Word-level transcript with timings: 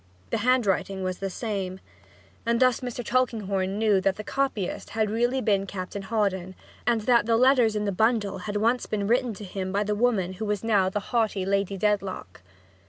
The 0.31 0.39
handwriting 0.39 1.03
was 1.03 1.19
the 1.19 1.29
same! 1.29 1.79
And 2.43 2.59
thus 2.59 2.79
Mr. 2.79 3.05
Tulkinghorn 3.05 3.77
knew 3.77 4.01
that 4.01 4.15
the 4.15 4.23
copyist 4.23 4.89
had 4.97 5.11
really 5.11 5.41
been 5.41 5.67
Captain 5.67 6.01
Hawdon 6.01 6.55
and 6.87 7.01
that 7.01 7.27
the 7.27 7.37
letters 7.37 7.75
in 7.75 7.85
the 7.85 7.91
bundle 7.91 8.39
had 8.39 8.55
once 8.57 8.87
been 8.87 9.05
written 9.05 9.35
to 9.35 9.43
him 9.43 9.71
by 9.71 9.83
the 9.83 9.93
woman 9.93 10.33
who 10.33 10.45
was 10.45 10.63
now 10.63 10.89
the 10.89 10.99
haughty 11.13 11.45
Lady 11.45 11.77
Dedlock. 11.77 12.41